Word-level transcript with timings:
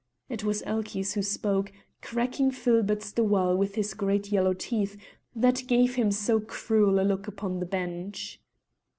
It 0.29 0.43
was 0.43 0.63
Elchies 0.63 1.13
who 1.13 1.21
spoke, 1.21 1.71
cracking 2.01 2.49
filberts 2.49 3.11
the 3.11 3.23
while 3.23 3.55
with 3.55 3.75
his 3.75 3.93
great 3.93 4.31
yellow 4.31 4.55
teeth 4.55 4.97
that 5.35 5.67
gave 5.67 5.93
him 5.93 6.09
so 6.09 6.39
cruel 6.39 6.99
a 6.99 7.05
look 7.07 7.27
upon 7.27 7.59
the 7.59 7.67
bench. 7.67 8.41